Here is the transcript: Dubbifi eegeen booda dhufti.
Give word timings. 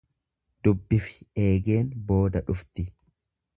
Dubbifi 0.67 1.27
eegeen 1.43 1.93
booda 2.09 2.45
dhufti. 2.51 2.89